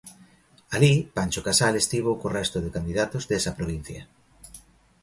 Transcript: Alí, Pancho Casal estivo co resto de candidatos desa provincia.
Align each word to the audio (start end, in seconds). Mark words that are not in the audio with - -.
Alí, 0.75 0.93
Pancho 1.17 1.41
Casal 1.47 1.73
estivo 1.77 2.11
co 2.19 2.33
resto 2.39 2.57
de 2.61 2.73
candidatos 2.75 3.23
desa 3.29 3.55
provincia. 3.59 4.01